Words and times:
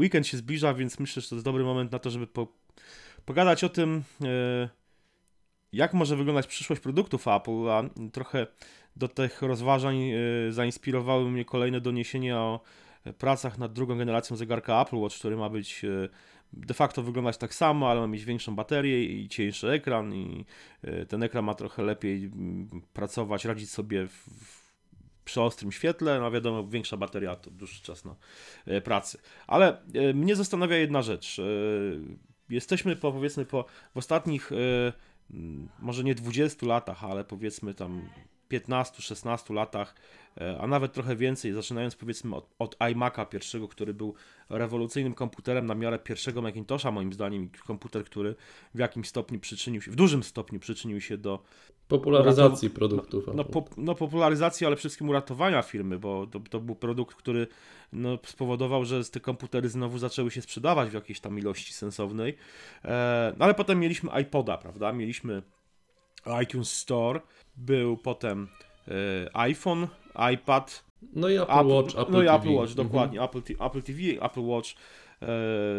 weekend 0.00 0.26
się 0.26 0.36
zbliża, 0.36 0.74
więc 0.74 0.98
myślę, 0.98 1.22
że 1.22 1.28
to 1.28 1.34
jest 1.34 1.44
dobry 1.44 1.64
moment 1.64 1.92
na 1.92 1.98
to, 1.98 2.10
żeby 2.10 2.26
po, 2.26 2.46
pogadać 3.24 3.64
o 3.64 3.68
tym, 3.68 4.02
e, 4.24 4.68
jak 5.72 5.94
może 5.94 6.16
wyglądać 6.16 6.46
przyszłość 6.46 6.82
produktów 6.82 7.28
Apple, 7.28 7.68
a 7.70 7.82
trochę 8.12 8.46
do 8.96 9.08
tych 9.08 9.42
rozważań 9.42 9.96
e, 9.96 10.16
zainspirowały 10.52 11.30
mnie 11.30 11.44
kolejne 11.44 11.80
doniesienia 11.80 12.38
o 12.38 12.60
pracach 13.18 13.58
nad 13.58 13.72
drugą 13.72 13.98
generacją 13.98 14.36
zegarka 14.36 14.82
Apple 14.82 14.96
Watch, 14.96 15.18
który 15.18 15.36
ma 15.36 15.48
być 15.48 15.84
e, 15.84 16.08
de 16.52 16.74
facto 16.74 17.02
wyglądać 17.02 17.36
tak 17.36 17.54
samo, 17.54 17.90
ale 17.90 18.00
ma 18.00 18.06
mieć 18.06 18.24
większą 18.24 18.56
baterię 18.56 19.04
i 19.04 19.28
cieńszy 19.28 19.70
ekran 19.70 20.14
i 20.14 20.44
ten 21.08 21.22
ekran 21.22 21.44
ma 21.44 21.54
trochę 21.54 21.82
lepiej 21.82 22.30
pracować, 22.92 23.44
radzić 23.44 23.70
sobie 23.70 24.06
w, 24.06 24.59
przy 25.30 25.42
ostrym 25.42 25.72
świetle, 25.72 26.20
no 26.20 26.30
wiadomo, 26.30 26.66
większa 26.66 26.96
bateria 26.96 27.36
to 27.36 27.50
dłuższy 27.50 27.82
czas 27.82 28.04
na 28.04 28.14
pracy. 28.84 29.18
Ale 29.46 29.82
mnie 30.14 30.36
zastanawia 30.36 30.76
jedna 30.76 31.02
rzecz. 31.02 31.40
Jesteśmy 32.48 32.96
po, 32.96 33.12
powiedzmy 33.12 33.44
po, 33.44 33.64
w 33.94 33.98
ostatnich 33.98 34.50
może 35.78 36.04
nie 36.04 36.14
20 36.14 36.66
latach, 36.66 37.04
ale 37.04 37.24
powiedzmy 37.24 37.74
tam 37.74 38.10
15-16 38.50 39.54
latach, 39.54 39.94
e, 40.40 40.58
a 40.60 40.66
nawet 40.66 40.92
trochę 40.92 41.16
więcej, 41.16 41.52
zaczynając 41.52 41.96
powiedzmy 41.96 42.36
od, 42.36 42.48
od 42.58 42.78
iMac'a 42.78 43.28
pierwszego, 43.28 43.68
który 43.68 43.94
był 43.94 44.14
rewolucyjnym 44.48 45.14
komputerem 45.14 45.66
na 45.66 45.74
miarę 45.74 45.98
pierwszego 45.98 46.42
Macintosha, 46.42 46.90
moim 46.90 47.12
zdaniem, 47.12 47.50
komputer, 47.66 48.04
który 48.04 48.34
w 48.74 48.78
jakimś 48.78 49.08
stopniu 49.08 49.40
przyczynił 49.40 49.82
się, 49.82 49.90
w 49.90 49.96
dużym 49.96 50.22
stopniu 50.22 50.60
przyczynił 50.60 51.00
się 51.00 51.18
do 51.18 51.42
popularyzacji 51.88 52.70
produktów. 52.70 53.26
No, 53.26 53.32
no, 53.32 53.44
po, 53.44 53.64
no, 53.76 53.94
popularyzacji, 53.94 54.66
ale 54.66 54.76
przede 54.76 54.88
wszystkim 54.88 55.08
uratowania 55.08 55.62
firmy, 55.62 55.98
bo 55.98 56.26
to, 56.26 56.40
to 56.40 56.60
był 56.60 56.74
produkt, 56.74 57.16
który 57.16 57.46
no, 57.92 58.18
spowodował, 58.26 58.84
że 58.84 59.04
te 59.04 59.20
komputery 59.20 59.68
znowu 59.68 59.98
zaczęły 59.98 60.30
się 60.30 60.42
sprzedawać 60.42 60.90
w 60.90 60.94
jakiejś 60.94 61.20
tam 61.20 61.38
ilości 61.38 61.74
sensownej. 61.74 62.36
E, 62.84 63.34
no, 63.38 63.44
ale 63.44 63.54
potem 63.54 63.80
mieliśmy 63.80 64.10
iPoda, 64.22 64.58
prawda? 64.58 64.92
Mieliśmy 64.92 65.42
iTunes 66.42 66.72
Store, 66.72 67.20
był 67.56 67.96
potem 67.96 68.48
e, 68.88 69.36
iPhone, 69.36 69.86
iPad. 70.34 70.84
No 71.12 71.28
i 71.28 71.36
Apple, 71.36 71.52
Apple 71.52 71.66
Watch. 71.66 71.98
Apple 71.98 72.12
no 72.12 72.22
i 72.22 72.26
TV. 72.26 72.36
Apple 72.36 72.52
Watch, 72.52 72.74
dokładnie. 72.74 73.20
Mhm. 73.20 73.40
Apple, 73.40 73.66
Apple 73.66 73.82
TV, 73.82 74.00
Apple 74.26 74.42
Watch 74.42 74.68
e, 75.22 75.26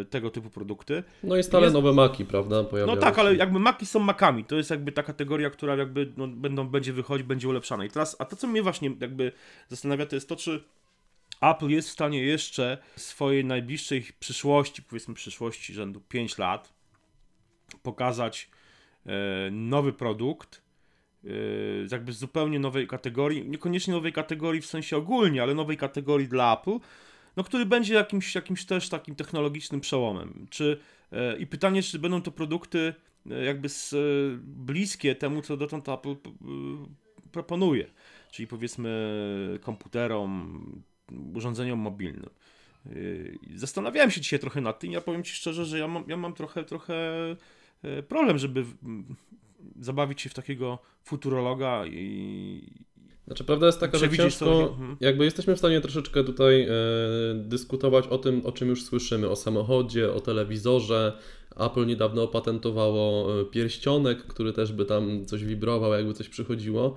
tego 0.06 0.30
typu 0.30 0.50
produkty. 0.50 1.03
No 1.23 1.38
i 1.38 1.44
stale 1.44 1.64
jest... 1.64 1.73
nowe 1.73 1.94
Maki, 1.94 2.25
prawda? 2.25 2.64
Pojawiają 2.64 2.95
no 2.95 3.02
tak, 3.02 3.16
się. 3.16 3.22
ale 3.22 3.36
jakby 3.36 3.59
Maki 3.59 3.86
są 3.86 4.00
Makami. 4.00 4.45
To 4.45 4.56
jest 4.56 4.69
jakby 4.69 4.92
ta 4.92 5.03
kategoria, 5.03 5.50
która 5.50 5.75
jakby 5.75 6.14
no, 6.17 6.28
będą, 6.28 6.67
będzie 6.67 6.94
wychodzić, 6.94 7.28
będzie 7.28 7.50
ulepszana. 7.50 7.86
I 7.86 7.89
teraz, 7.89 8.16
a 8.19 8.25
to 8.25 8.36
co 8.36 8.47
mnie 8.47 8.64
właśnie 8.64 8.92
jakby 9.02 9.31
zastanawia, 9.69 10.06
to 10.06 10.16
jest 10.16 10.30
to, 10.30 10.36
czy 10.36 10.64
Apple 11.42 11.67
jest 11.67 11.89
w 11.89 11.92
stanie 11.92 12.23
jeszcze 12.23 12.78
w 12.95 13.02
swojej 13.02 13.45
najbliższej 13.45 14.06
przyszłości, 14.19 14.84
powiedzmy 14.84 15.14
przyszłości 15.14 15.73
rzędu 15.73 16.02
5 16.02 16.38
lat, 16.38 16.73
pokazać 17.84 18.50
nowy 19.52 19.94
produkt, 19.94 20.61
e, 21.23 21.30
jakby 21.91 22.13
z 22.13 22.17
zupełnie 22.17 22.59
nowej 22.59 22.88
kategorii, 22.88 23.49
niekoniecznie 23.49 23.94
nowej 23.94 24.13
kategorii 24.13 24.61
w 24.61 24.66
sensie 24.66 24.97
ogólnie, 24.97 25.44
ale 25.44 25.53
nowej 25.55 25.77
kategorii 25.77 26.27
dla 26.27 26.57
Apple, 26.59 26.80
no, 27.38 27.44
który 27.44 27.66
będzie 27.66 27.94
jakimś, 27.94 28.35
jakimś 28.35 28.66
też 28.66 28.89
takim 28.89 29.16
technologicznym 29.16 29.81
przełomem. 29.81 30.47
Czy, 30.49 30.79
e, 31.11 31.38
I 31.38 31.47
pytanie, 31.47 31.83
czy 31.83 31.99
będą 31.99 32.22
to 32.22 32.31
produkty 32.31 32.94
e, 33.31 33.45
jakby 33.45 33.69
z, 33.69 33.94
e, 33.94 33.97
bliskie 34.44 35.16
temu, 35.16 35.41
co 35.41 35.57
dotąd 35.57 35.89
Apple 35.89 36.16
proponuje, 37.31 37.88
czyli 38.31 38.47
powiedzmy 38.47 39.59
komputerom, 39.61 40.83
urządzeniom 41.33 41.79
mobilnym. 41.79 42.29
Zastanawiałem 43.55 44.11
się 44.11 44.22
dzisiaj 44.22 44.39
trochę 44.39 44.61
nad 44.61 44.79
tym. 44.79 44.91
Ja 44.91 45.02
powiem 45.02 45.23
Ci 45.23 45.33
szczerze, 45.33 45.66
że 45.66 45.79
ja 45.79 45.88
mam, 45.88 46.03
ja 46.07 46.17
mam 46.17 46.33
trochę, 46.33 46.63
trochę 46.63 46.95
problem, 48.08 48.38
żeby 48.38 48.66
zabawić 49.80 50.22
się 50.22 50.30
w 50.30 50.34
takiego 50.34 50.80
futurologa 51.04 51.86
i, 51.86 52.62
znaczy, 53.28 53.44
prawda 53.44 53.66
jest 53.66 53.80
taka, 53.80 53.97
że 53.97 54.09
ciężko, 54.09 54.69
mhm. 54.69 54.97
jakby 55.00 55.25
jesteśmy 55.25 55.56
w 55.56 55.58
stanie 55.58 55.81
troszeczkę 55.81 56.24
tutaj 56.24 56.62
e, 56.64 56.70
dyskutować 57.36 58.08
o 58.08 58.18
tym, 58.18 58.46
o 58.46 58.52
czym 58.52 58.70
już 58.70 58.84
słyszymy, 58.84 59.30
o 59.30 59.36
samochodzie, 59.36 60.14
o 60.14 60.20
telewizorze. 60.20 61.18
Apple 61.56 61.86
niedawno 61.86 62.24
opatentowało 62.24 63.41
e, 63.41 63.46
pierścionek, 63.46 64.24
który 64.24 64.53
też 64.53 64.72
by 64.74 64.86
tam 64.86 65.25
coś 65.25 65.46
wibrował, 65.46 65.94
jakby 65.94 66.14
coś 66.14 66.30
przychodziło. 66.30 66.96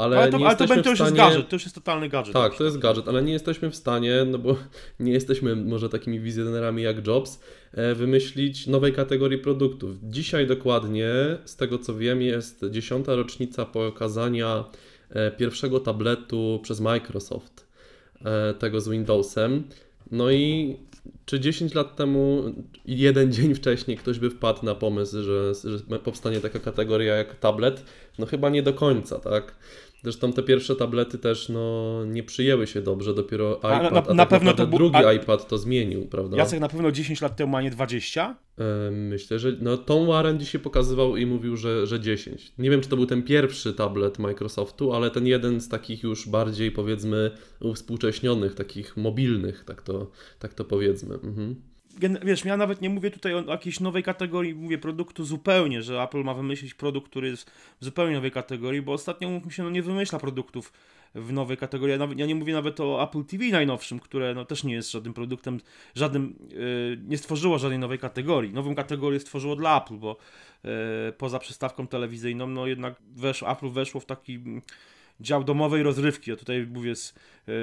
Ale, 0.00 0.18
ale, 0.18 0.30
to, 0.30 0.38
nie 0.38 0.46
ale 0.46 0.56
to, 0.56 0.66
to 0.66 0.74
już 0.74 0.82
stanie... 0.98 0.98
jest 0.98 1.16
gadżet, 1.16 1.48
to 1.48 1.56
już 1.56 1.62
jest 1.62 1.74
totalny 1.74 2.08
gadżet. 2.08 2.34
Tak, 2.34 2.56
to 2.56 2.64
jest 2.64 2.78
gadżet, 2.78 3.08
ale 3.08 3.22
nie 3.22 3.32
jesteśmy 3.32 3.70
w 3.70 3.76
stanie, 3.76 4.24
no 4.26 4.38
bo 4.38 4.56
nie 5.00 5.12
jesteśmy 5.12 5.56
może 5.56 5.88
takimi 5.88 6.20
wizjonerami 6.20 6.82
jak 6.82 7.06
Jobs, 7.06 7.40
e, 7.72 7.94
wymyślić 7.94 8.66
nowej 8.66 8.92
kategorii 8.92 9.38
produktów. 9.38 9.96
Dzisiaj 10.02 10.46
dokładnie, 10.46 11.10
z 11.44 11.56
tego 11.56 11.78
co 11.78 11.94
wiem, 11.94 12.22
jest 12.22 12.64
dziesiąta 12.70 13.14
rocznica 13.14 13.64
pokazania 13.64 14.64
E, 15.10 15.30
pierwszego 15.30 15.80
tabletu 15.80 16.60
przez 16.62 16.80
Microsoft, 16.80 17.66
e, 18.24 18.54
tego 18.54 18.80
z 18.80 18.88
Windowsem. 18.88 19.64
No 20.10 20.30
i 20.30 20.76
czy 21.24 21.40
10 21.40 21.74
lat 21.74 21.96
temu, 21.96 22.42
jeden 22.84 23.32
dzień 23.34 23.54
wcześniej, 23.54 23.96
ktoś 23.96 24.18
by 24.18 24.30
wpadł 24.30 24.64
na 24.64 24.74
pomysł, 24.74 25.22
że, 25.22 25.54
że 25.54 25.98
powstanie 25.98 26.40
taka 26.40 26.58
kategoria 26.58 27.14
jak 27.14 27.34
tablet? 27.34 27.84
No 28.18 28.26
chyba 28.26 28.50
nie 28.50 28.62
do 28.62 28.72
końca, 28.72 29.18
tak? 29.18 29.54
Zresztą 30.02 30.32
te 30.32 30.42
pierwsze 30.42 30.76
tablety 30.76 31.18
też 31.18 31.48
no, 31.48 32.04
nie 32.04 32.22
przyjęły 32.22 32.66
się 32.66 32.82
dobrze, 32.82 33.14
dopiero 33.14 33.56
iPad, 33.56 33.82
na, 33.82 33.90
na, 33.90 34.06
a 34.06 34.14
na 34.14 34.26
tak 34.26 34.28
pewno 34.28 34.52
to 34.52 34.66
drugi 34.66 34.96
a... 34.96 35.12
iPad 35.12 35.48
to 35.48 35.58
zmienił, 35.58 36.06
prawda? 36.06 36.36
Jacek 36.36 36.60
na 36.60 36.68
pewno 36.68 36.92
10 36.92 37.20
lat 37.20 37.36
temu, 37.36 37.56
a 37.56 37.62
nie 37.62 37.70
20? 37.70 38.36
Myślę, 38.90 39.38
że 39.38 39.56
no, 39.60 39.76
Tom 39.76 40.06
Warren 40.06 40.38
dzisiaj 40.38 40.60
pokazywał 40.60 41.16
i 41.16 41.26
mówił, 41.26 41.56
że, 41.56 41.86
że 41.86 42.00
10. 42.00 42.52
Nie 42.58 42.70
wiem, 42.70 42.80
czy 42.80 42.88
to 42.88 42.96
był 42.96 43.06
ten 43.06 43.22
pierwszy 43.22 43.74
tablet 43.74 44.18
Microsoftu, 44.18 44.92
ale 44.92 45.10
ten 45.10 45.26
jeden 45.26 45.60
z 45.60 45.68
takich 45.68 46.02
już 46.02 46.28
bardziej 46.28 46.70
powiedzmy 46.70 47.30
uwspółcześnionych, 47.60 48.54
takich 48.54 48.96
mobilnych, 48.96 49.64
tak 49.64 49.82
to, 49.82 50.10
tak 50.38 50.54
to 50.54 50.64
powiedzmy. 50.64 51.14
Mhm 51.14 51.69
wiesz, 52.22 52.44
ja 52.44 52.56
nawet 52.56 52.80
nie 52.80 52.90
mówię 52.90 53.10
tutaj 53.10 53.34
o 53.34 53.42
jakiejś 53.42 53.80
nowej 53.80 54.02
kategorii, 54.02 54.54
mówię 54.54 54.78
produktu 54.78 55.24
zupełnie, 55.24 55.82
że 55.82 56.02
Apple 56.02 56.24
ma 56.24 56.34
wymyślić 56.34 56.74
produkt, 56.74 57.10
który 57.10 57.28
jest 57.28 57.50
w 57.80 57.84
zupełnie 57.84 58.14
nowej 58.14 58.30
kategorii, 58.30 58.82
bo 58.82 58.92
ostatnio, 58.92 59.30
mówmy 59.30 59.52
się, 59.52 59.62
no 59.62 59.70
nie 59.70 59.82
wymyśla 59.82 60.18
produktów 60.18 60.72
w 61.14 61.32
nowej 61.32 61.56
kategorii. 61.56 61.92
Ja, 61.92 61.98
nawet, 61.98 62.18
ja 62.18 62.26
nie 62.26 62.34
mówię 62.34 62.52
nawet 62.52 62.80
o 62.80 63.02
Apple 63.02 63.24
TV 63.24 63.44
najnowszym, 63.44 64.00
które 64.00 64.34
no, 64.34 64.44
też 64.44 64.64
nie 64.64 64.74
jest 64.74 64.90
żadnym 64.90 65.14
produktem, 65.14 65.60
żadnym, 65.94 66.38
yy, 66.50 67.00
nie 67.08 67.18
stworzyło 67.18 67.58
żadnej 67.58 67.78
nowej 67.78 67.98
kategorii. 67.98 68.52
Nową 68.52 68.74
kategorię 68.74 69.20
stworzyło 69.20 69.56
dla 69.56 69.82
Apple, 69.82 69.94
bo 69.94 70.16
yy, 70.64 70.70
poza 71.18 71.38
przystawką 71.38 71.86
telewizyjną, 71.86 72.46
no 72.46 72.66
jednak 72.66 72.94
weszło, 73.16 73.50
Apple 73.50 73.68
weszło 73.68 74.00
w 74.00 74.06
taki 74.06 74.40
dział 75.20 75.44
domowej 75.44 75.82
rozrywki. 75.82 76.30
Ja 76.30 76.36
tutaj 76.36 76.66
mówię, 76.66 76.96
z, 76.96 77.14
yy, 77.46 77.54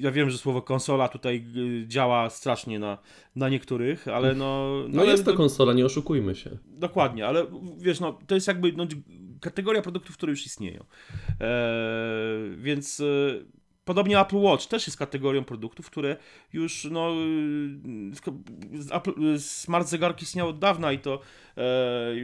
ja 0.00 0.10
wiem, 0.10 0.30
że 0.30 0.38
słowo 0.38 0.62
konsola 0.62 1.08
tutaj 1.08 1.44
yy, 1.52 1.86
działa 1.86 2.30
strasznie 2.30 2.78
na, 2.78 2.98
na 3.36 3.48
niektórych, 3.48 4.08
ale 4.08 4.34
no... 4.34 4.68
No, 4.88 4.96
no 4.96 5.04
jest 5.04 5.24
to 5.24 5.34
konsola, 5.34 5.72
nie 5.72 5.86
oszukujmy 5.86 6.34
się. 6.34 6.50
Dokładnie, 6.66 7.26
ale 7.26 7.46
wiesz, 7.78 8.00
no 8.00 8.18
to 8.26 8.34
jest 8.34 8.48
jakby 8.48 8.72
no, 8.72 8.86
kategoria 9.40 9.82
produktów, 9.82 10.16
które 10.16 10.30
już 10.30 10.46
istnieją. 10.46 10.84
E, 11.40 11.70
więc 12.56 13.02
Podobnie 13.88 14.20
Apple 14.20 14.36
Watch 14.36 14.66
też 14.66 14.86
jest 14.86 14.98
kategorią 14.98 15.44
produktów, 15.44 15.86
które 15.86 16.16
już 16.52 16.84
no, 16.90 17.12
smart 19.38 19.88
zegarki 19.88 20.24
istniały 20.24 20.50
od 20.50 20.58
dawna 20.58 20.92
i 20.92 20.98
to 20.98 21.20
e, 21.56 22.14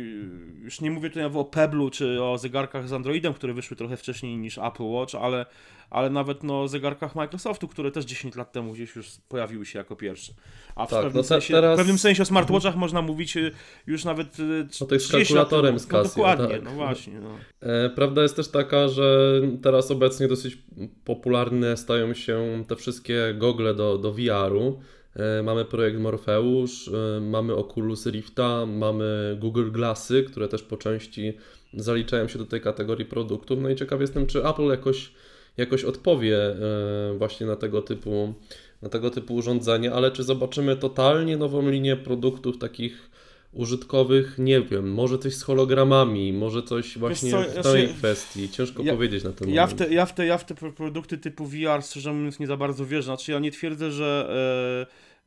już 0.63 0.81
nie 0.81 0.91
mówię 0.91 1.09
tutaj 1.11 1.25
o 1.25 1.45
Pebble 1.45 1.91
czy 1.91 2.23
o 2.23 2.39
zegarkach 2.39 2.89
z 2.89 2.93
Androidem, 2.93 3.35
które 3.35 3.53
wyszły 3.53 3.77
trochę 3.77 3.97
wcześniej 3.97 4.37
niż 4.37 4.59
Apple 4.59 4.83
Watch, 4.83 5.15
ale 5.15 5.47
ale 5.95 6.11
nawet 6.11 6.43
no, 6.43 6.69
zegarkach 6.69 7.15
Microsoftu, 7.15 7.69
które 7.69 7.91
też 7.91 8.05
10 8.05 8.37
lat 8.37 8.53
temu 8.53 8.73
gdzieś 8.73 8.97
już 8.97 9.11
pojawiły 9.29 9.67
się 9.67 9.79
jako 9.79 9.97
pierwsze. 9.97 10.33
A 10.75 10.87
w, 10.87 10.91
tak, 10.91 11.03
pewnym, 11.03 11.17
no 11.17 11.25
sensie, 11.25 11.55
teraz... 11.55 11.77
w 11.77 11.81
pewnym 11.81 11.99
sensie 11.99 12.23
o 12.23 12.27
smartwatchach 12.27 12.77
można 12.77 13.03
mówić 13.03 13.37
y, 13.37 13.53
już 13.87 14.05
nawet 14.05 14.41
y, 14.41 14.67
o 14.81 14.85
tych 14.87 15.03
z 15.03 15.11
kalkulatorem 15.11 15.79
z 15.79 15.87
Casio, 15.87 16.03
no, 16.03 16.09
Dokładnie, 16.09 16.55
tak. 16.55 16.65
no 16.65 16.71
właśnie. 16.71 17.21
No. 17.21 17.31
E, 17.61 17.91
prawda 17.91 18.23
jest 18.23 18.37
też 18.37 18.49
taka, 18.49 18.89
że 18.89 19.41
teraz 19.63 19.91
obecnie 19.91 20.29
dosyć 20.29 20.59
popularne 21.05 21.77
stają 21.77 22.15
się 22.15 22.65
te 22.69 22.77
wszystkie 22.77 23.35
gogle 23.39 23.75
do, 23.75 23.99
do 23.99 24.13
VR-u. 24.13 24.81
E, 25.17 25.43
mamy 25.43 25.65
projekt 25.65 25.99
Morpheus, 25.99 26.89
e, 26.89 27.21
mamy 27.21 27.55
Oculus 27.55 28.07
Rifta, 28.07 28.67
mamy 28.67 29.37
Google 29.41 29.71
Glassy, 29.71 30.25
które 30.25 30.49
też 30.49 30.63
po 30.63 30.77
części 30.77 31.39
zaliczają 31.75 32.29
się 32.29 32.39
do 32.39 32.47
tej 32.47 32.61
kategorii 32.61 33.07
produktów. 33.07 33.59
No 33.61 33.69
i 33.69 33.77
ciekaw 33.77 34.01
jestem, 34.01 34.27
czy 34.27 34.47
Apple 34.47 34.71
jakoś 34.71 35.13
jakoś 35.57 35.85
odpowie 35.85 36.39
e, 36.39 37.19
właśnie 37.19 37.47
na 37.47 37.57
tego 37.57 37.83
typu, 37.83 38.35
na 38.83 38.89
tego 38.89 39.11
typu 39.11 39.35
urządzenia, 39.35 39.93
ale 39.93 40.11
czy 40.11 40.23
zobaczymy 40.23 40.77
totalnie 40.77 41.37
nową 41.37 41.71
linię 41.71 41.97
produktów 41.97 42.59
takich 42.59 43.11
użytkowych, 43.53 44.39
nie 44.39 44.61
wiem, 44.61 44.93
może 44.93 45.19
coś 45.19 45.35
z 45.35 45.43
hologramami, 45.43 46.33
może 46.33 46.63
coś 46.63 46.99
właśnie 46.99 47.31
co, 47.31 47.43
w 47.43 47.63
tej 47.63 47.89
ja 47.89 47.95
kwestii. 47.95 48.49
Ciężko 48.49 48.83
ja, 48.83 48.93
powiedzieć 48.93 49.25
na 49.25 49.33
ten 49.33 49.49
ja 49.49 49.63
moment. 49.63 49.81
W 49.81 49.87
te, 49.87 49.95
ja, 49.95 50.07
w 50.07 50.15
te, 50.15 50.27
ja 50.27 50.39
w 50.39 50.45
te 50.45 50.55
produkty 50.55 51.19
typu 51.19 51.47
VR, 51.47 51.83
szczerze 51.83 52.13
mówiąc, 52.13 52.39
nie 52.39 52.47
za 52.47 52.57
bardzo 52.57 52.87
wierzę. 52.87 53.03
Znaczy 53.03 53.33
ja 53.33 53.39
nie 53.39 53.51
twierdzę, 53.51 53.91
że 53.91 54.37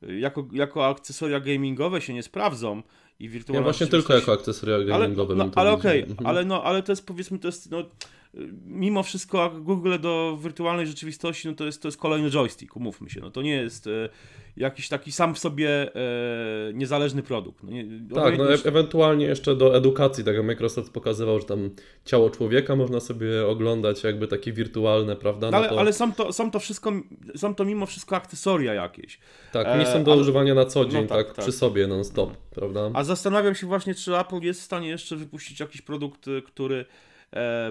y, 0.04 0.20
jako, 0.20 0.48
jako 0.54 0.88
akcesoria 0.88 1.40
gamingowe 1.40 2.02
się 2.02 2.14
nie 2.14 2.24
sprawdzą 2.24 2.82
i 3.20 3.30
wirtualna 3.30 3.60
Ja 3.60 3.64
właśnie 3.64 3.88
tylko 3.88 4.14
jako 4.14 4.32
akcesoria 4.34 4.76
ale, 4.76 4.86
gamingowe 4.86 5.36
no, 5.36 5.44
bym 5.44 5.52
to 5.52 5.60
ale 5.60 5.72
okej, 5.72 6.02
Mhm. 6.02 6.28
ale 6.28 6.46
no, 6.46 6.64
ale 6.64 6.84
to 6.84 6.92
jest 6.92 7.06
powiedzmy, 7.06 7.40
to 7.40 7.48
jest 7.48 7.72
no, 7.72 7.84
mimo 8.66 9.04
wszystko 9.04 9.50
Google 9.60 10.00
do 10.00 10.38
wirtualnej 10.42 10.88
rzeczywistości, 10.88 11.48
no 11.48 11.54
to 11.54 11.66
jest, 11.66 11.82
to 11.82 11.88
jest 11.88 11.98
kolejny 11.98 12.30
joystick, 12.30 12.76
umówmy 12.76 13.10
się, 13.10 13.22
no 13.22 13.32
to 13.32 13.42
nie 13.42 13.52
jest 13.56 13.88
e, 13.88 14.10
jakiś 14.58 14.88
taki 14.90 15.12
sam 15.12 15.36
w 15.36 15.40
sobie 15.40 15.96
e, 15.96 16.74
niezależny 16.74 17.24
produkt. 17.24 17.64
No, 17.64 17.72
nie, 17.72 17.86
Tak, 18.16 18.38
no 18.38 18.54
e- 18.54 18.58
ewentualnie 18.66 19.26
jeszcze 19.26 19.56
do 19.56 19.78
edukacji, 19.78 20.24
tak 20.24 20.36
jak 20.36 20.46
Microsoft 20.46 20.94
pokazywał, 20.94 21.40
że 21.40 21.46
tam 21.46 21.70
ciało 22.06 22.30
człowieka 22.30 22.76
można 22.76 23.00
sobie 23.00 23.48
oglądać 23.48 24.04
jakby 24.04 24.28
takie 24.28 24.54
wirtualne, 24.54 25.16
prawda? 25.16 25.48
no, 25.48 25.52
No 25.52 25.58
ale, 25.58 25.70
to, 25.70 25.80
ale 25.80 25.94
są, 25.94 26.14
to, 26.14 26.34
są 26.34 26.52
to 26.52 26.60
wszystko, 26.60 26.92
są 27.36 27.56
to 27.56 27.66
mimo 27.66 27.86
wszystko 27.86 28.16
akcesoria 28.16 28.74
jakieś. 28.74 29.20
tak, 29.52 29.68
nie 29.68 29.88
e, 29.88 29.94
są 29.94 30.04
do 30.04 30.12
ale- 30.12 30.22
używania 30.22 30.54
na 30.56 30.66
co 30.66 30.86
dzień, 30.86 31.02
no 31.02 31.08
tak, 31.08 31.28
tak, 31.28 31.36
tak. 31.36 31.46
przy 31.46 31.52
sobie 31.52 31.88
non-stop, 31.88 32.38
prawda? 32.38 32.92
A 32.94 33.04
zastanawiam 33.04 33.56
się 33.56 33.68
właśnie, 33.68 33.96
czy 33.96 34.18
Apple 34.18 34.40
jest 34.42 34.62
w 34.62 34.64
stanie 34.64 34.90
jeszcze 34.90 35.16
wypuścić 35.16 35.60
jakiś 35.60 35.82
produkt, 35.82 36.28
y, 36.28 36.42
który 36.42 36.76
e, 36.78 36.86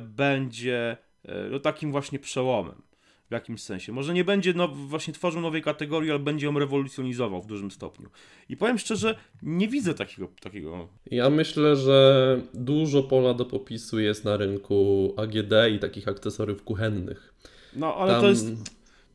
będzie 0.02 0.96
e, 1.24 1.48
no, 1.50 1.60
takim 1.60 1.92
właśnie 1.92 2.18
przełomem. 2.18 2.82
W 3.30 3.32
jakimś 3.32 3.62
sensie. 3.62 3.92
Może 3.92 4.14
nie 4.14 4.24
będzie 4.24 4.54
no, 4.54 4.68
właśnie 4.68 5.14
tworzył 5.14 5.40
nowej 5.40 5.62
kategorii, 5.62 6.10
ale 6.10 6.18
będzie 6.18 6.46
ją 6.46 6.58
rewolucjonizował 6.58 7.42
w 7.42 7.46
dużym 7.46 7.70
stopniu. 7.70 8.10
I 8.48 8.56
powiem 8.56 8.78
szczerze, 8.78 9.16
nie 9.42 9.68
widzę 9.68 9.94
takiego. 9.94 10.28
takiego 10.40 10.88
Ja 11.06 11.30
myślę, 11.30 11.76
że 11.76 12.40
dużo 12.54 13.02
pola 13.02 13.34
do 13.34 13.44
popisu 13.44 14.00
jest 14.00 14.24
na 14.24 14.36
rynku 14.36 15.14
AGD 15.16 15.52
i 15.76 15.78
takich 15.78 16.08
akcesoriów 16.08 16.62
kuchennych. 16.62 17.34
no 17.76 17.94
ale 17.94 18.12
Tam... 18.12 18.20
to 18.20 18.28
jest. 18.28 18.46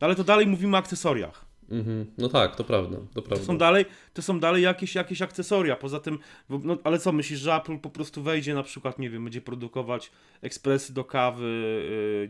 Ale 0.00 0.14
to 0.14 0.24
dalej 0.24 0.46
mówimy 0.46 0.76
o 0.76 0.78
akcesoriach. 0.78 1.51
Mhm. 1.72 2.06
No 2.18 2.28
tak, 2.28 2.56
to 2.56 2.64
prawda, 2.64 2.96
to 2.96 3.06
To 3.14 3.22
prawda. 3.22 3.46
są 3.46 3.58
dalej, 3.58 3.84
to 4.14 4.22
są 4.22 4.40
dalej 4.40 4.62
jakieś, 4.62 4.94
jakieś 4.94 5.22
akcesoria. 5.22 5.76
Poza 5.76 6.00
tym, 6.00 6.18
bo- 6.48 6.60
no, 6.64 6.78
ale 6.84 6.98
co 6.98 7.12
myślisz, 7.12 7.40
że 7.40 7.54
Apple 7.54 7.78
po 7.78 7.90
prostu 7.90 8.22
wejdzie 8.22 8.54
na 8.54 8.62
przykład, 8.62 8.98
nie 8.98 9.10
wiem, 9.10 9.24
będzie 9.24 9.40
produkować 9.40 10.10
ekspresy 10.42 10.94
do 10.94 11.04
kawy, 11.04 11.44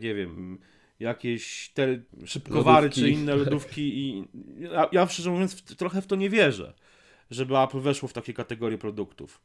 yy, 0.01 0.07
nie 0.07 0.15
wiem, 0.15 0.57
jakieś 0.99 1.69
te 1.73 1.99
szybkowary 2.25 2.85
Lodówki. 2.87 3.01
czy 3.01 3.09
inne 3.09 3.35
lodówki 3.35 3.81
i 3.99 4.23
ja, 4.59 4.89
ja 4.91 5.07
szczerze 5.07 5.29
mówiąc 5.31 5.53
w, 5.55 5.75
trochę 5.75 6.01
w 6.01 6.07
to 6.07 6.15
nie 6.15 6.29
wierzę, 6.29 6.73
żeby 7.31 7.57
Apple 7.57 7.79
weszło 7.79 8.09
w 8.09 8.13
takie 8.13 8.33
kategorie 8.33 8.77
produktów. 8.77 9.41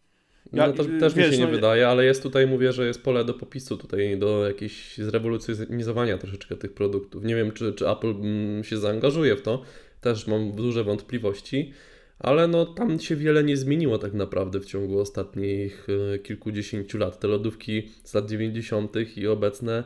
Ja- 0.53 0.67
no 0.67 0.73
to 0.73 0.85
też 0.85 1.15
mi 1.17 1.23
wiesz, 1.23 1.31
się 1.35 1.39
nie 1.39 1.45
no- 1.47 1.51
wydaje, 1.51 1.89
ale 1.89 2.05
jest 2.05 2.23
tutaj, 2.23 2.47
mówię, 2.47 2.73
że 2.73 2.87
jest 2.87 3.03
pole 3.03 3.25
do 3.25 3.35
popisu 3.35 3.77
tutaj, 3.77 4.19
do 4.19 4.47
jakiegoś 4.49 4.99
zrewolucjonizowania 4.99 6.19
troszeczkę 6.19 6.57
tych 6.57 6.73
produktów. 6.75 7.25
Nie 7.25 7.37
wiem, 7.37 7.53
czy, 7.53 7.73
czy 7.73 7.89
Apple 7.89 8.11
mm, 8.11 8.65
się 8.65 8.77
zaangażuje 8.79 9.37
w 9.37 9.43
to, 9.43 9.63
też 10.01 10.27
mam 10.27 10.53
duże 10.53 10.85
wątpliwości, 10.85 11.73
ale 12.19 12.49
no 12.49 12.67
tam 12.67 13.01
się 13.01 13.17
wiele 13.17 13.45
nie 13.45 13.57
zmieniło 13.57 13.99
tak 13.99 14.13
naprawdę 14.13 14.61
w 14.61 14.67
ciągu 14.67 15.01
ostatnich 15.01 15.87
e, 16.15 16.19
kilkudziesięciu 16.19 16.99
lat. 16.99 17.21
Te 17.21 17.29
lodówki 17.29 17.89
z 18.05 18.15
lat 18.15 18.31
90. 18.31 18.97
i 19.17 19.27
obecne 19.27 19.85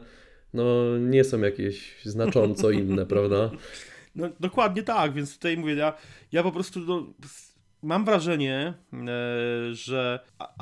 no 0.54 0.98
nie 0.98 1.24
są 1.24 1.40
jakieś 1.40 1.96
znacząco 2.04 2.70
inne, 2.70 3.06
prawda? 3.14 3.50
No 4.16 4.28
dokładnie 4.40 4.82
tak, 4.82 5.12
więc 5.12 5.34
tutaj 5.34 5.56
mówię, 5.56 5.74
ja, 5.74 5.94
ja 6.32 6.42
po 6.42 6.52
prostu 6.52 6.80
no, 6.80 7.06
mam 7.82 8.04
wrażenie, 8.04 8.74
e, 8.92 9.74
że 9.74 10.20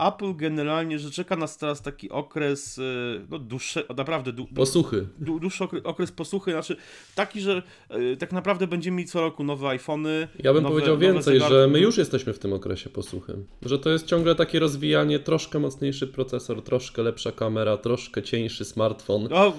Apple 0.09 0.37
generalnie, 0.37 0.99
że 0.99 1.11
czeka 1.11 1.37
nas 1.37 1.59
teraz 1.59 1.83
taki 1.83 2.11
okres 2.11 2.79
e, 2.79 2.83
no, 3.31 3.39
dłuższy, 3.39 3.85
naprawdę 3.97 4.33
dłu, 4.33 4.47
Posłuchy. 4.55 5.07
dłu, 5.19 5.41
dłuższy 5.41 5.65
okres, 5.65 5.83
okres 5.85 6.13
posłuchy, 6.13 6.51
znaczy 6.51 6.77
taki, 7.15 7.41
że 7.41 7.63
e, 7.89 8.17
tak 8.17 8.33
naprawdę 8.33 8.67
będziemy 8.67 8.97
mieli 8.97 9.09
co 9.09 9.21
roku 9.21 9.45
nowe 9.45 9.69
iPhony. 9.69 10.29
Ja 10.39 10.53
bym 10.53 10.63
nowe, 10.63 10.75
powiedział 10.75 10.99
więcej, 10.99 11.41
że 11.41 11.69
my 11.69 11.81
już 11.81 11.99
jesteśmy 11.99 12.33
w 12.33 12.39
tym 12.39 12.53
okresie 12.53 12.91
posłuchy. 12.91 13.37
Że 13.63 13.79
to 13.79 13.91
jest 13.91 14.07
ciągle 14.07 14.35
takie 14.35 14.61
rozwijanie, 14.61 15.19
troszkę 15.19 15.59
mocniejszy 15.59 16.07
procesor, 16.07 16.63
troszkę 16.63 17.03
lepsza 17.03 17.33
kamera, 17.33 17.77
troszkę 17.77 18.23
cieńszy 18.23 18.65
smartfon, 18.65 19.29
No, 19.31 19.53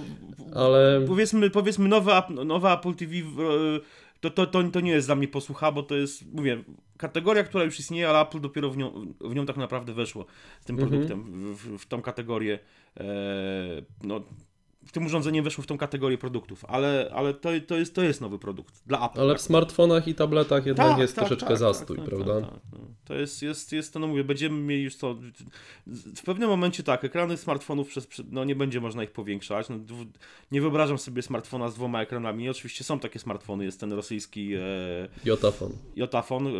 ale 0.55 1.01
powiedzmy, 1.07 1.49
powiedzmy 1.49 1.89
nowe, 1.89 2.23
nowe 2.45 2.71
Apple 2.71 2.93
TV 2.93 3.13
to, 4.21 4.29
to, 4.29 4.47
to, 4.47 4.63
to 4.63 4.79
nie 4.79 4.91
jest 4.91 5.07
dla 5.07 5.15
mnie 5.15 5.27
posłucha, 5.27 5.71
bo 5.71 5.83
to 5.83 5.95
jest, 5.95 6.33
mówię, 6.33 6.63
kategoria, 7.01 7.43
która 7.43 7.63
już 7.63 7.79
istnieje, 7.79 8.09
ale 8.09 8.19
Apple 8.21 8.41
dopiero 8.41 8.69
w 8.69 8.77
nią, 8.77 9.13
w 9.21 9.35
nią 9.35 9.45
tak 9.45 9.57
naprawdę 9.57 9.93
weszło 9.93 10.25
z 10.61 10.65
tym 10.65 10.75
Mhm. 10.75 10.89
produktem, 10.91 11.23
w, 11.53 11.57
w, 11.57 11.77
w 11.81 11.85
tą 11.85 12.01
kategorię, 12.01 12.59
e, 12.99 13.03
no, 14.03 14.21
w 14.85 14.91
tym 14.91 15.05
urządzeniem 15.05 15.43
weszło 15.43 15.63
w 15.63 15.67
tą 15.67 15.77
kategorię 15.77 16.17
produktów, 16.17 16.65
ale, 16.67 17.11
ale 17.13 17.33
to, 17.33 17.49
to, 17.67 17.75
jest, 17.75 17.95
to 17.95 18.01
jest 18.01 18.21
nowy 18.21 18.39
produkt 18.39 18.81
dla 18.85 19.05
Apple. 19.09 19.21
ale 19.21 19.33
w 19.33 19.37
tak. 19.37 19.41
smartfonach 19.41 20.07
i 20.07 20.15
tabletach 20.15 20.65
jednak 20.65 20.87
Tak, 20.89 20.99
jest 20.99 21.15
tak, 21.15 21.25
troszeczkę 21.25 21.47
tak, 21.49 21.57
zastój, 21.57 21.97
tak, 21.97 22.05
prawda? 22.05 22.33
No. 23.01 23.15
To 23.15 23.21
jest, 23.21 23.41
jest, 23.41 23.71
jest 23.71 23.93
to, 23.93 23.99
no 23.99 24.07
mówię, 24.07 24.23
będziemy 24.23 24.59
mieli 24.59 24.83
już 24.83 24.95
to. 24.95 25.15
W 26.15 26.21
pewnym 26.21 26.49
momencie 26.49 26.83
tak, 26.83 27.03
ekrany 27.03 27.37
smartfonów 27.37 27.87
przez, 27.87 28.07
no 28.31 28.43
nie 28.43 28.55
będzie 28.55 28.81
można 28.81 29.03
ich 29.03 29.11
powiększać. 29.11 29.69
No, 29.69 29.75
nie 30.51 30.61
wyobrażam 30.61 30.97
sobie 30.97 31.21
smartfona 31.21 31.69
z 31.69 31.75
dwoma 31.75 32.01
ekranami. 32.01 32.49
Oczywiście 32.49 32.83
są 32.83 32.99
takie 32.99 33.19
smartfony, 33.19 33.65
jest 33.65 33.79
ten 33.79 33.93
rosyjski 33.93 34.53
e, 34.55 34.59
Jotafon. 35.25 35.71
Jotafon. 35.95 36.47
E, 36.47 36.51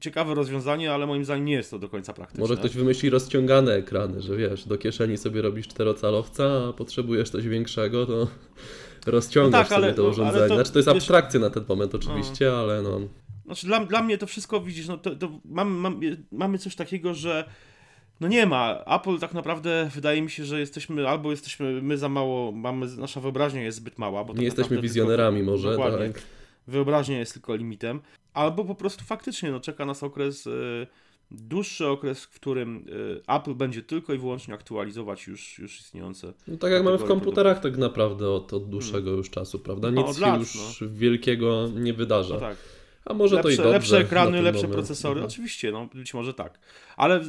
ciekawe 0.00 0.34
rozwiązanie, 0.34 0.92
ale 0.92 1.06
moim 1.06 1.24
zdaniem 1.24 1.44
nie 1.44 1.52
jest 1.52 1.70
to 1.70 1.78
do 1.78 1.88
końca 1.88 2.12
praktyczne. 2.12 2.40
Może 2.40 2.56
ktoś 2.56 2.74
wymyśli 2.74 3.10
rozciągane 3.10 3.74
ekrany, 3.74 4.22
że 4.22 4.36
wiesz, 4.36 4.64
do 4.68 4.78
kieszeni 4.78 5.18
sobie 5.18 5.42
robisz 5.42 5.68
czterocalowca, 5.68 6.68
a 6.68 6.72
potrzebujesz 6.72 7.30
coś 7.30 7.48
większego, 7.48 8.06
to 8.06 8.28
rozciągasz 9.06 9.52
No 9.52 9.68
tak, 9.68 9.72
ale- 9.72 9.86
sobie 9.86 9.96
to 9.96 10.02
no, 10.02 10.08
urządzenie. 10.08 10.48
to, 10.48 10.54
znaczy 10.54 10.72
to 10.72 10.78
jest 10.78 10.88
abstrakcja 10.88 11.40
na 11.40 11.50
ten 11.50 11.64
moment 11.68 11.94
oczywiście, 11.94 12.52
ale 12.56 12.82
no... 12.82 13.00
Znaczy 13.46 13.66
dla, 13.66 13.84
dla 13.84 14.02
mnie 14.02 14.18
to 14.18 14.26
wszystko, 14.26 14.60
widzisz, 14.60 14.88
no 14.88 14.98
to, 14.98 15.16
to 15.16 15.40
mamy, 15.44 15.70
mamy, 15.70 16.16
mamy 16.32 16.58
coś 16.58 16.76
takiego, 16.76 17.14
że 17.14 17.44
no 18.20 18.28
nie 18.28 18.46
ma. 18.46 18.84
Apple 18.86 19.18
tak 19.18 19.34
naprawdę 19.34 19.90
wydaje 19.94 20.22
mi 20.22 20.30
się, 20.30 20.44
że 20.44 20.60
jesteśmy, 20.60 21.08
albo 21.08 21.30
jesteśmy 21.30 21.82
my 21.82 21.98
za 21.98 22.08
mało, 22.08 22.52
mamy, 22.52 22.86
nasza 22.96 23.20
wyobraźnia 23.20 23.62
jest 23.62 23.78
zbyt 23.78 23.98
mała, 23.98 24.24
bo 24.24 24.32
tak 24.32 24.40
Nie 24.40 24.44
jesteśmy 24.44 24.62
naprawdę 24.62 24.88
wizjonerami 24.88 25.38
tylko, 25.38 25.50
może, 25.50 25.70
dokładnie, 25.70 26.12
tak? 26.12 26.22
Wyobraźnia 26.66 27.18
jest 27.18 27.32
tylko 27.32 27.56
limitem, 27.56 28.00
albo 28.34 28.64
po 28.64 28.74
prostu 28.74 29.04
faktycznie 29.04 29.50
no, 29.50 29.60
czeka 29.60 29.84
nas 29.84 30.02
okres, 30.02 30.46
y, 30.46 30.86
dłuższy 31.30 31.86
okres, 31.86 32.24
w 32.24 32.30
którym 32.30 32.86
y, 32.88 33.20
Apple 33.28 33.54
będzie 33.54 33.82
tylko 33.82 34.14
i 34.14 34.18
wyłącznie 34.18 34.54
aktualizować 34.54 35.26
już, 35.26 35.58
już 35.58 35.80
istniejące. 35.80 36.32
No 36.48 36.56
tak 36.56 36.72
jak 36.72 36.84
mamy 36.84 36.98
w 36.98 37.04
komputerach 37.04 37.60
tak 37.60 37.76
naprawdę 37.76 38.30
od, 38.30 38.52
od 38.52 38.70
dłuższego 38.70 39.10
już 39.10 39.30
czasu, 39.30 39.58
prawda? 39.58 39.90
No, 39.90 40.00
Nic 40.00 40.10
od 40.10 40.16
się 40.16 40.22
lat, 40.22 40.40
już 40.40 40.84
wielkiego 40.92 41.68
nie 41.74 41.92
wydarza. 41.92 42.34
No 42.34 42.40
tak. 42.40 42.56
A 43.06 43.14
może 43.14 43.36
to 43.36 43.42
i 43.48 43.50
lepsze, 43.50 43.56
dobrze. 43.62 43.72
lepsze 43.78 43.98
ekrany, 43.98 44.42
lepsze 44.42 44.68
procesory, 44.68 45.12
Mhm. 45.12 45.26
oczywiście, 45.26 45.72
no 45.72 45.88
być 45.94 46.14
może 46.14 46.34
tak. 46.34 46.58
Ale 46.96 47.20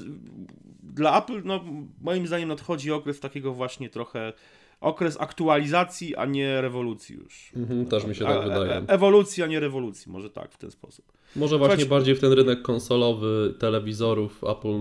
dla 0.84 1.20
Apple, 1.24 1.42
no 1.46 1.64
moim 2.02 2.28
zdaniem 2.28 2.50
nadchodzi 2.50 2.92
okres 2.92 3.20
takiego 3.20 3.54
właśnie 3.54 3.90
trochę, 3.90 4.34
okres 4.82 5.18
aktualizacji, 5.22 6.16
a 6.16 6.26
nie 6.26 6.62
rewolucji 6.62 7.16
już. 7.16 7.52
Mhm, 7.56 7.86
też 7.86 8.06
mi 8.06 8.16
się 8.16 8.26
tak 8.26 8.44
wydaje. 8.44 8.72
E, 8.72 8.88
ewolucji, 8.88 9.44
a 9.44 9.48
nie 9.48 9.60
rewolucji, 9.60 10.12
może 10.12 10.30
tak, 10.30 10.52
w 10.54 10.58
ten 10.58 10.72
sposób. 10.72 11.12
Może 11.36 11.58
właśnie 11.58 11.72
Słuchajcie- 11.76 11.90
bardziej 11.90 12.16
w 12.16 12.20
ten 12.20 12.32
rynek 12.34 12.62
konsolowy, 12.62 13.54
telewizorów 13.60 14.44
Apple, 14.44 14.78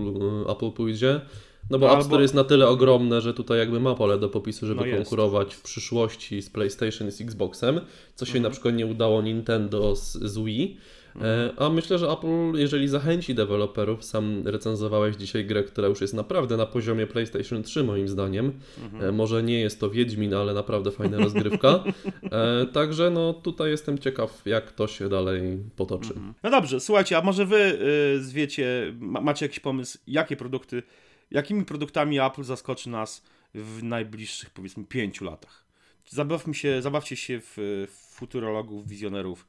Apple 0.51 0.71
pójdzie. 0.71 1.21
No 1.69 1.79
bo 1.79 1.85
No 1.85 1.91
App 1.91 1.97
albo- 1.97 2.05
Store 2.05 2.21
jest 2.21 2.33
na 2.33 2.43
tyle 2.43 2.67
ogromne, 2.67 3.21
że 3.21 3.33
tutaj 3.33 3.59
jakby 3.59 3.79
ma 3.79 3.95
pole 3.95 4.17
do 4.17 4.29
popisu, 4.29 4.67
żeby 4.67 4.85
No 4.91 4.95
konkurować 4.97 5.55
w 5.55 5.61
przyszłości 5.61 6.41
z 6.41 6.49
PlayStation 6.49 7.07
i 7.07 7.11
z 7.11 7.21
Xboxem, 7.21 7.81
co 8.15 8.25
się 8.25 8.29
Mhm. 8.29 8.43
na 8.43 8.49
przykład 8.49 8.75
nie 8.75 8.85
udało 8.85 9.21
Nintendo 9.21 9.95
z, 9.95 10.13
z 10.13 10.37
Wii. 10.37 10.77
Mhm. 11.15 11.49
E, 11.57 11.61
A 11.61 11.69
myślę, 11.69 11.97
że 11.99 12.07
Apple, 12.09 12.51
jeżeli 12.59 12.87
zachęci 12.87 13.35
deweloperów, 13.35 14.03
sam 14.03 14.41
recenzowałeś 14.47 15.15
dzisiaj 15.15 15.45
grę, 15.45 15.63
która 15.63 15.87
już 15.87 16.01
jest 16.01 16.13
naprawdę 16.13 16.57
na 16.57 16.65
poziomie 16.65 17.07
PlayStation 17.07 17.63
3 17.63 17.83
moim 17.83 18.07
zdaniem. 18.07 18.51
Mhm. 18.83 19.03
E, 19.09 19.11
Może 19.11 19.43
nie 19.43 19.59
jest 19.59 19.79
to 19.79 19.89
Wiedźmin, 19.89 20.33
ale 20.33 20.53
naprawdę 20.53 20.91
fajna 20.91 21.17
rozgrywka. 21.17 21.83
E, 22.31 22.65
Także 22.65 23.09
no 23.09 23.33
tutaj 23.33 23.71
jestem 23.71 23.97
ciekaw, 23.99 24.41
jak 24.45 24.71
to 24.71 24.87
się 24.87 25.09
dalej 25.09 25.41
potoczy. 25.75 26.13
No 26.43 26.49
dobrze, 26.51 26.79
słuchajcie, 26.79 27.17
a 27.17 27.21
może 27.21 27.45
wy 27.45 27.79
y, 28.15 28.23
zwiecie, 28.23 28.93
ma, 28.99 29.21
macie 29.21 29.45
jakiś 29.45 29.59
pomysł, 29.59 29.97
jakie 30.07 30.35
produkty, 30.35 30.83
jakimi 31.31 31.65
produktami 31.65 32.19
Apple 32.19 32.43
zaskoczy 32.43 32.89
nas 32.89 33.23
w 33.53 33.83
najbliższych 33.83 34.49
powiedzmy 34.49 34.85
pięciu 34.85 35.25
latach? 35.25 35.65
Zabawmy 36.09 36.53
się, 36.53 36.81
zabawcie 36.81 37.15
się 37.15 37.39
w, 37.39 37.53
w 37.87 38.15
futurologów, 38.15 38.87
wizjonerów. 38.87 39.47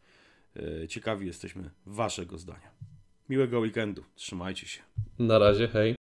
Y, 0.57 0.89
ciekawi 0.89 1.27
jesteśmy 1.27 1.71
waszego 1.87 2.39
zdania. 2.39 2.71
Miłego 3.29 3.61
weekendu, 3.61 4.05
trzymajcie 4.15 4.67
się. 4.67 4.83
Na 5.19 5.39
razie, 5.39 5.69
hej. 5.69 5.98